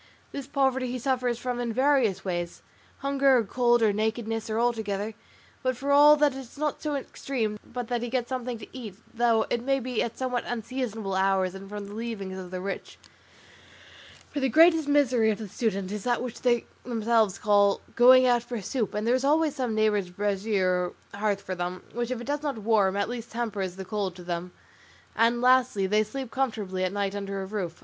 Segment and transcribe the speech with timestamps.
[0.31, 2.63] This poverty he suffers from in various ways,
[3.01, 5.13] hunger, or cold, or nakedness, or all together;
[5.61, 8.67] but for all that it is not so extreme but that he gets something to
[8.75, 12.59] eat, though it may be at somewhat unseasonable hours and from the leavings of the
[12.59, 12.97] rich;
[14.31, 18.59] for the greatest misery of the student is what they themselves call 'going out for
[18.59, 22.25] soup,' and there is always some neighbour's brazier or hearth for them, which, if it
[22.25, 24.51] does not warm, at least tempers the cold to them,
[25.15, 27.79] and lastly, they sleep comfortably at night under a roof.